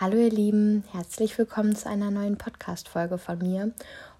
[0.00, 3.72] Hallo ihr Lieben, herzlich willkommen zu einer neuen Podcast-Folge von mir.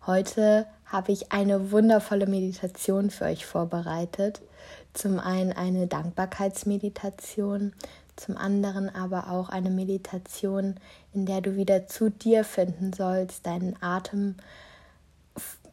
[0.08, 4.40] Heute habe ich eine wundervolle Meditation für euch vorbereitet.
[4.92, 7.74] Zum einen eine Dankbarkeitsmeditation,
[8.16, 10.80] zum anderen aber auch eine Meditation,
[11.14, 14.34] in der du wieder zu dir finden sollst, deinen Atem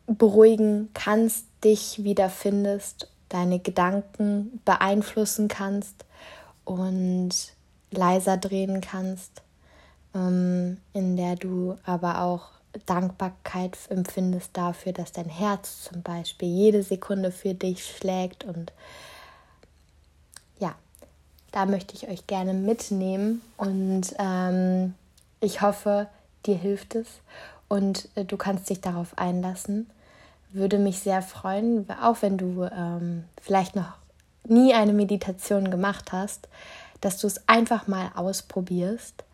[0.05, 6.05] beruhigen kannst, dich wiederfindest, deine Gedanken beeinflussen kannst
[6.63, 7.55] und
[7.89, 9.41] leiser drehen kannst
[10.15, 12.47] in der du aber auch
[12.85, 18.45] Dankbarkeit empfindest dafür, dass dein Herz zum Beispiel jede Sekunde für dich schlägt.
[18.45, 18.71] Und
[20.59, 20.73] ja,
[21.51, 24.93] da möchte ich euch gerne mitnehmen und ähm,
[25.41, 26.07] ich hoffe,
[26.45, 27.07] dir hilft es
[27.67, 29.89] und äh, du kannst dich darauf einlassen.
[30.51, 33.93] Würde mich sehr freuen, auch wenn du ähm, vielleicht noch
[34.45, 36.47] nie eine Meditation gemacht hast,
[37.01, 39.25] dass du es einfach mal ausprobierst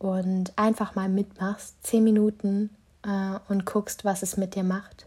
[0.00, 2.70] und einfach mal mitmachst, zehn Minuten
[3.04, 5.06] äh, und guckst, was es mit dir macht.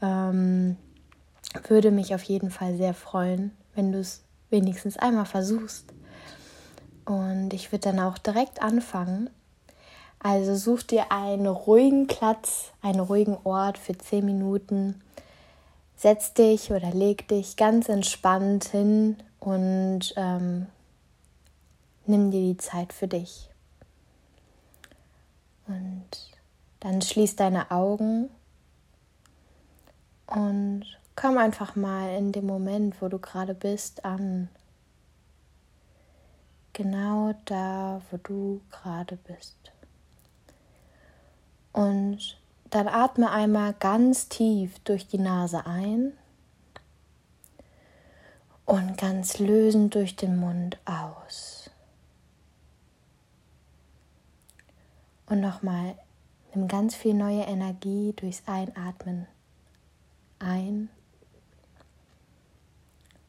[0.00, 0.76] Ähm,
[1.66, 5.92] würde mich auf jeden Fall sehr freuen, wenn du es wenigstens einmal versuchst.
[7.06, 9.30] Und ich würde dann auch direkt anfangen.
[10.18, 15.00] Also such dir einen ruhigen Platz, einen ruhigen Ort für zehn Minuten.
[15.96, 20.66] Setz dich oder leg dich ganz entspannt hin und ähm,
[22.06, 23.49] nimm dir die Zeit für dich.
[25.70, 26.04] Und
[26.80, 28.28] dann schließ deine Augen
[30.26, 34.48] und komm einfach mal in dem Moment, wo du gerade bist, an.
[36.72, 39.56] Genau da, wo du gerade bist.
[41.72, 42.36] Und
[42.70, 46.14] dann atme einmal ganz tief durch die Nase ein
[48.64, 51.59] und ganz lösend durch den Mund aus.
[55.30, 55.96] Und nochmal,
[56.52, 59.28] nimm ganz viel neue Energie durchs Einatmen
[60.40, 60.88] ein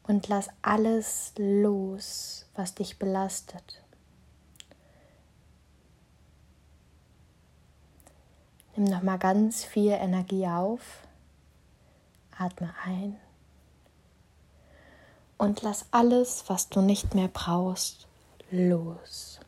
[0.07, 3.83] und lass alles los, was dich belastet.
[8.75, 11.05] Nimm nochmal ganz viel Energie auf,
[12.35, 13.15] atme ein
[15.37, 18.07] und lass alles, was du nicht mehr brauchst,
[18.49, 19.40] los.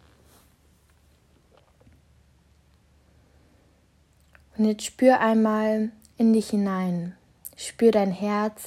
[4.63, 7.18] Und jetzt spür einmal in dich hinein.
[7.57, 8.63] Spür dein Herz,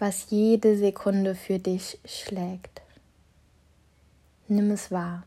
[0.00, 2.82] was jede Sekunde für dich schlägt.
[4.48, 5.22] Nimm es wahr.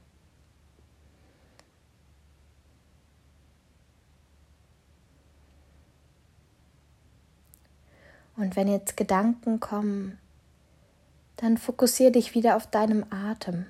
[8.36, 10.18] Und wenn jetzt Gedanken kommen,
[11.38, 13.68] dann fokussiere dich wieder auf deinem Atem.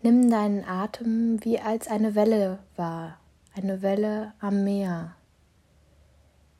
[0.00, 3.19] Nimm deinen Atem wie als eine Welle wahr
[3.62, 5.16] eine Welle am Meer.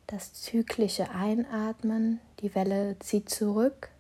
[0.07, 3.91] Das zyklische Einatmen, die Welle zieht zurück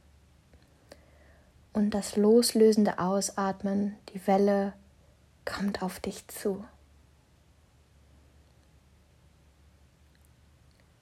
[1.72, 4.72] und das loslösende Ausatmen, die Welle
[5.44, 6.64] kommt auf dich zu.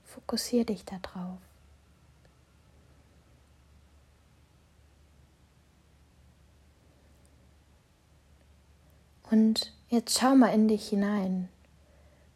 [0.04, 1.38] Fokussiere dich darauf.
[9.30, 11.48] Und jetzt schau mal in dich hinein.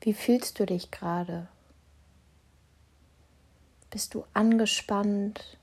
[0.04, 1.46] Wie fühlst du dich gerade?
[3.90, 5.58] Bist du angespannt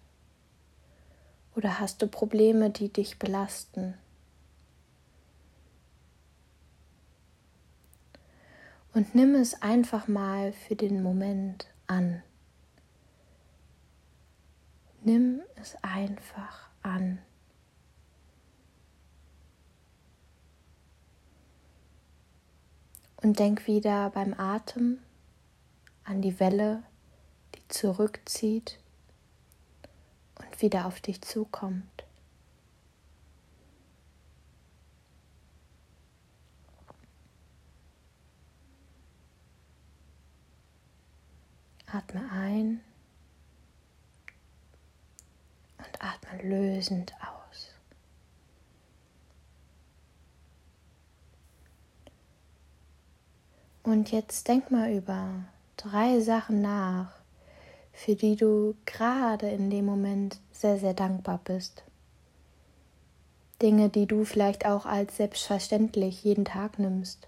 [1.58, 3.96] oder hast du Probleme, die dich belasten?
[8.94, 12.24] Und nimm es einfach mal für den Moment an.
[15.02, 17.20] Nimm es einfach an.
[23.22, 25.00] Und denk wieder beim Atem
[26.06, 26.84] an die Welle,
[27.56, 28.80] die zurückzieht
[30.36, 32.06] und wieder auf dich zukommt.
[41.92, 42.82] Atme ein
[45.80, 47.29] und atme lösend aus.
[53.90, 55.46] Und jetzt denk mal über
[55.76, 57.12] drei Sachen nach,
[57.92, 61.84] für die du gerade in dem Moment sehr, sehr dankbar bist.
[63.64, 67.28] Dinge, die du vielleicht auch als selbstverständlich jeden Tag nimmst.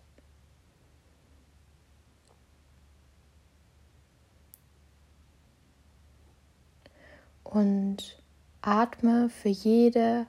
[7.44, 8.22] Und
[8.62, 10.28] atme für jede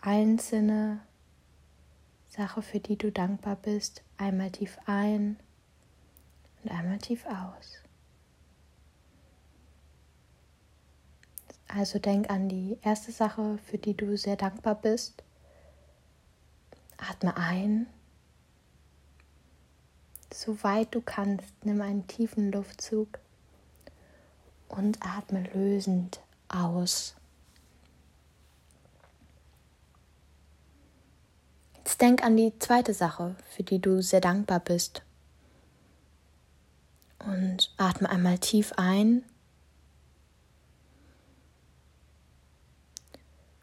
[0.00, 1.00] einzelne
[2.28, 5.36] Sache, für die du dankbar bist, einmal tief ein
[6.62, 7.84] und einmal tief aus.
[11.68, 15.24] Also denk an die erste Sache, für die du sehr dankbar bist.
[16.98, 17.86] Atme ein.
[20.32, 23.18] So weit du kannst, nimm einen tiefen Luftzug
[24.68, 27.16] und atme lösend aus.
[31.84, 35.02] Jetzt denk an die zweite Sache, für die du sehr dankbar bist.
[37.18, 39.22] Und atme einmal tief ein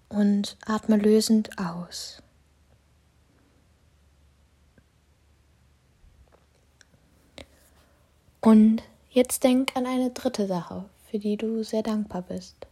[0.10, 2.22] und atme lösend aus.
[8.40, 12.68] Und jetzt denk an eine dritte Sache, für die du sehr dankbar bist.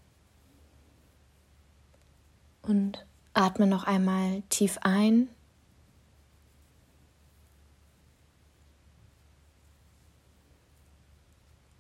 [2.62, 3.04] Und
[3.34, 5.28] atme noch einmal tief ein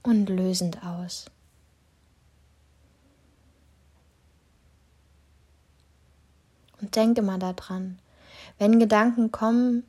[0.10, 1.26] und lösend aus.
[6.82, 8.00] Und denke mal daran,
[8.58, 9.84] wenn Gedanken kommen,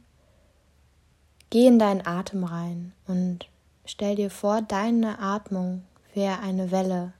[1.49, 3.49] geh in deinen Atem rein und
[3.87, 7.15] stell dir vor, deine Atmung wäre eine Welle.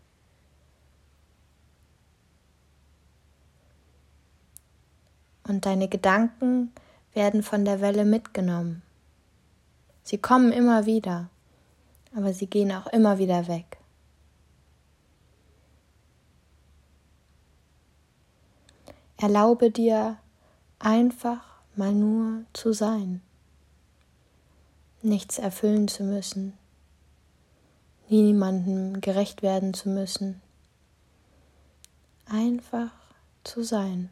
[5.45, 6.71] Und deine Gedanken
[7.15, 8.83] werden von der Welle mitgenommen.
[10.03, 11.30] Sie kommen immer wieder
[12.15, 13.79] aber sie gehen auch immer wieder weg.
[19.17, 20.17] Erlaube dir
[20.79, 21.45] einfach
[21.77, 23.21] mal nur zu sein,
[25.03, 26.55] nichts erfüllen zu müssen,
[28.09, 30.41] niemandem gerecht werden zu müssen,
[32.27, 32.91] einfach
[33.45, 34.11] zu sein.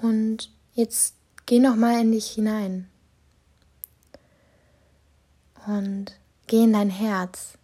[0.00, 1.14] Und jetzt
[1.52, 2.88] Geh noch mal in dich hinein
[5.66, 7.58] und geh in dein Herz.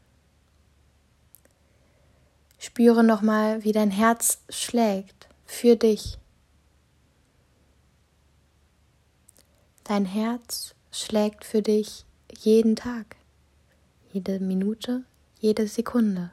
[2.59, 6.19] Spüre noch mal, wie dein Herz schlägt für dich.
[9.85, 12.05] Dein Herz schlägt für dich
[12.43, 13.17] jeden Tag,
[14.13, 15.05] jede Minute,
[15.41, 16.31] jede Sekunde.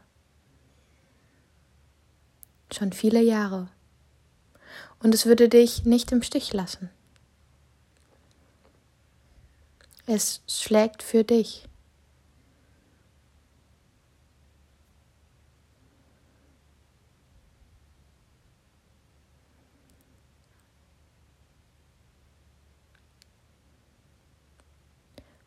[2.70, 3.70] Schon viele Jahre.
[5.00, 6.90] Und es würde dich nicht im Stich lassen.
[10.08, 11.68] Es schlägt für dich.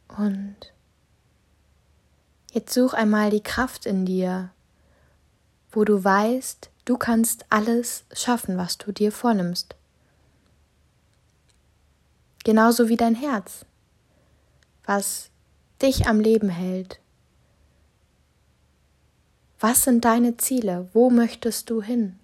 [0.08, 0.56] Und
[2.52, 4.50] jetzt such einmal die Kraft in dir,
[5.70, 9.76] wo du weißt, du kannst alles schaffen, was du dir vornimmst.
[12.42, 13.64] Genauso wie dein Herz
[14.88, 15.28] was
[15.82, 16.98] dich am Leben hält.
[19.60, 20.88] Was sind deine Ziele?
[20.94, 22.18] Wo möchtest du hin?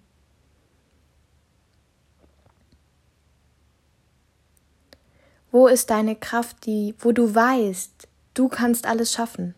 [5.51, 9.53] Wo ist deine Kraft, die, wo du weißt, du kannst alles schaffen?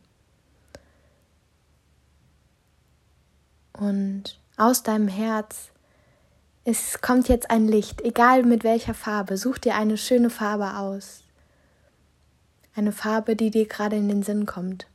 [3.71, 5.71] Und aus deinem Herz
[6.65, 9.38] es kommt jetzt ein Licht, egal mit welcher Farbe.
[9.38, 11.24] Such dir eine schöne Farbe aus
[12.77, 14.88] eine Farbe, die dir gerade in den Sinn kommt.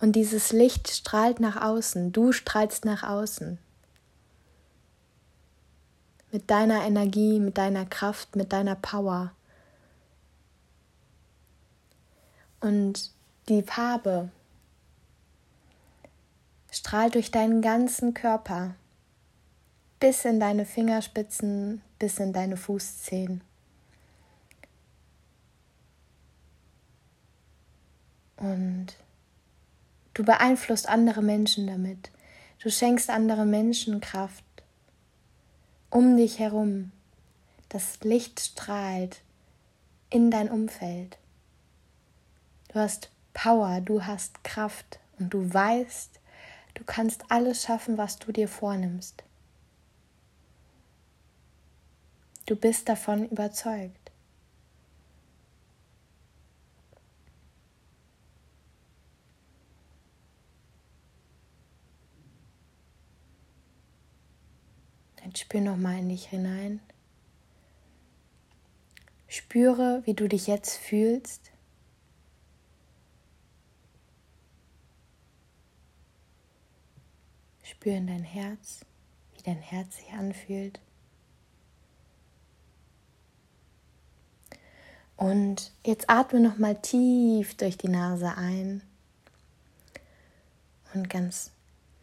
[0.00, 3.58] Und dieses Licht strahlt nach außen, du strahlst nach außen.
[6.30, 9.32] Mit deiner Energie, mit deiner Kraft, mit deiner Power.
[12.60, 13.12] Und
[13.48, 14.30] die Farbe
[16.70, 18.74] strahlt durch deinen ganzen Körper
[20.00, 23.42] bis in deine Fingerspitzen, bis in deine Fußzehen.
[28.44, 28.88] Und
[30.12, 32.10] du beeinflusst andere Menschen damit.
[32.62, 34.44] Du schenkst anderen Menschen Kraft.
[35.88, 36.92] Um dich herum.
[37.70, 39.22] Das Licht strahlt
[40.10, 41.16] in dein Umfeld.
[42.68, 46.20] Du hast Power, du hast Kraft und du weißt,
[46.74, 49.24] du kannst alles schaffen, was du dir vornimmst.
[52.44, 54.04] Du bist davon überzeugt.
[65.34, 66.80] Jetzt spür nochmal in dich hinein.
[69.28, 71.52] Spüre, wie du dich jetzt fühlst.
[77.62, 78.84] Spüre in dein Herz,
[79.36, 80.80] wie dein Herz sich anfühlt.
[85.16, 88.82] Und jetzt atme noch mal tief durch die Nase ein
[90.94, 91.52] und ganz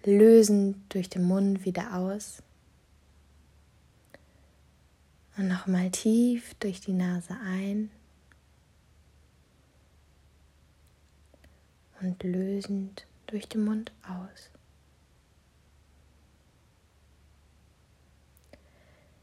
[0.05, 2.41] lösend durch den Mund wieder aus.
[5.41, 7.89] Und noch mal tief durch die Nase ein
[11.99, 14.51] und lösend durch den Mund aus.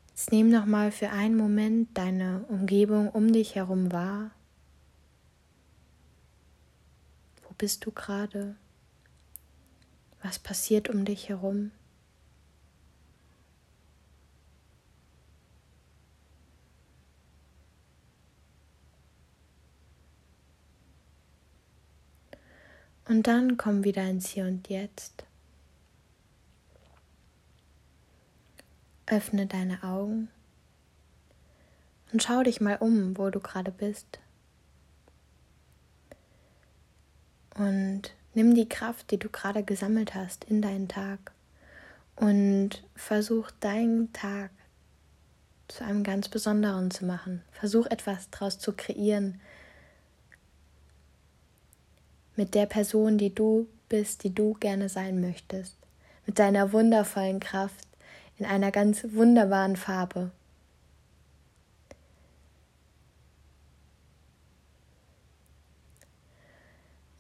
[0.08, 4.32] Jetzt nimm noch mal für einen Moment deine Umgebung um dich herum wahr.
[7.44, 8.56] Wo bist du gerade?
[10.20, 11.70] Was passiert um dich herum?
[23.08, 25.24] Und dann komm wieder ins Hier und Jetzt.
[29.06, 30.28] Öffne deine Augen
[32.10, 34.18] und schau dich mal um, wo du gerade bist.
[37.54, 41.32] Und nimm die Kraft, die du gerade gesammelt hast, in deinen Tag
[42.16, 44.50] und versuch deinen Tag
[45.68, 47.42] zu einem ganz besonderen zu machen.
[47.52, 49.38] Versuch etwas daraus zu kreieren,
[52.38, 55.76] mit der Person, die du bist, die du gerne sein möchtest,
[56.24, 57.88] mit deiner wundervollen Kraft
[58.38, 60.30] in einer ganz wunderbaren Farbe.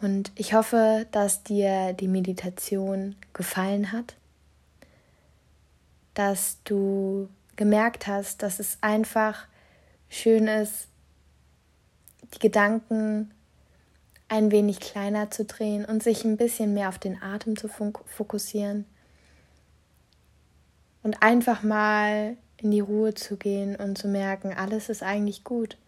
[0.00, 4.14] Und ich hoffe, dass dir die Meditation gefallen hat,
[6.14, 9.48] dass du gemerkt hast, dass es einfach
[10.08, 10.86] schön ist,
[12.34, 13.32] die Gedanken
[14.28, 18.84] ein wenig kleiner zu drehen und sich ein bisschen mehr auf den Atem zu fokussieren
[21.02, 25.78] und einfach mal in die Ruhe zu gehen und zu merken, alles ist eigentlich gut.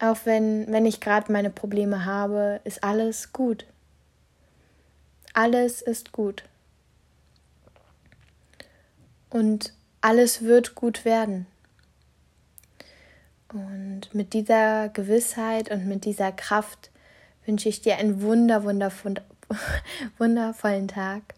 [0.00, 3.66] Auch wenn, wenn ich gerade meine Probleme habe, ist alles gut.
[5.32, 6.44] Alles ist gut.
[9.28, 11.46] Und alles wird gut werden.
[13.52, 16.90] Und mit dieser Gewissheit und mit dieser Kraft
[17.46, 18.92] wünsche ich dir einen wunder, wunder,
[20.18, 21.34] wundervollen Tag.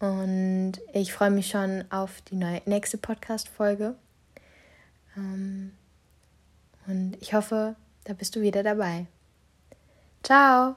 [0.00, 3.94] Und ich freue mich schon auf die neue, nächste Podcast-Folge.
[5.16, 5.72] Ähm,
[6.86, 9.06] und ich hoffe, da bist du wieder dabei.
[10.22, 10.76] Ciao!